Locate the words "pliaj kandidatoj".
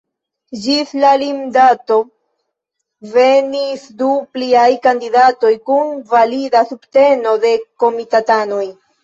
4.39-5.53